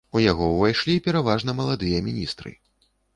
У 0.17 0.21
яго 0.31 0.45
ўвайшлі 0.53 0.95
пераважна 1.07 1.55
маладыя 1.59 1.99
міністры. 2.09 2.55